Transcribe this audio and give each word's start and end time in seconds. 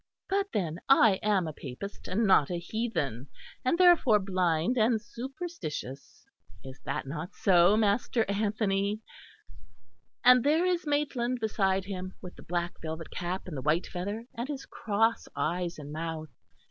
But 0.27 0.47
then 0.51 0.79
I 0.89 1.19
am 1.21 1.47
a 1.47 1.53
Papist 1.53 2.07
and 2.07 2.25
not 2.25 2.49
a 2.49 2.57
heathen, 2.57 3.27
and 3.63 3.77
therefore 3.77 4.17
blind 4.17 4.75
and 4.75 4.99
superstitious. 4.99 6.25
Is 6.63 6.79
that 6.85 7.05
not 7.05 7.35
so, 7.35 7.77
Master 7.77 8.25
Anthony?... 8.27 9.01
And 10.23 10.43
there 10.43 10.65
is 10.65 10.87
Maitland 10.87 11.39
beside 11.39 11.85
him, 11.85 12.15
with 12.19 12.35
the 12.35 12.41
black 12.41 12.81
velvet 12.81 13.11
cap 13.11 13.47
and 13.47 13.55
the 13.55 13.61
white 13.61 13.85
feather, 13.85 14.25
and 14.33 14.47
his 14.49 14.65
cross 14.65 15.27
eyes 15.35 15.77
and 15.77 15.91
mouth. 15.91 16.31